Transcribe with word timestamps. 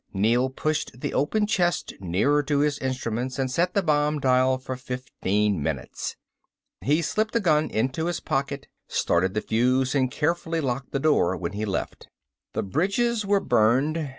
Neel 0.15 0.49
pushed 0.49 0.99
the 1.01 1.13
open 1.13 1.45
chest 1.45 1.93
nearer 1.99 2.41
to 2.41 2.57
his 2.61 2.79
instruments 2.79 3.37
and 3.37 3.51
set 3.51 3.75
the 3.75 3.83
bomb 3.83 4.17
dial 4.19 4.57
for 4.57 4.75
fifteen 4.75 5.61
minutes. 5.61 6.15
He 6.83 7.03
slipped 7.03 7.33
the 7.33 7.39
gun 7.39 7.69
into 7.69 8.07
his 8.07 8.19
pocket, 8.19 8.65
started 8.87 9.35
the 9.35 9.41
fuse, 9.41 9.93
and 9.93 10.09
carefully 10.09 10.59
locked 10.59 10.91
the 10.91 10.97
door 10.99 11.37
when 11.37 11.51
he 11.51 11.65
left. 11.65 12.07
The 12.53 12.63
bridges 12.63 13.27
were 13.27 13.39
burned. 13.39 14.09